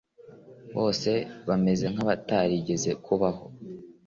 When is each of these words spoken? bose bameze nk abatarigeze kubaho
bose 0.75 1.11
bameze 1.47 1.85
nk 1.93 1.99
abatarigeze 2.03 2.91
kubaho 3.05 3.43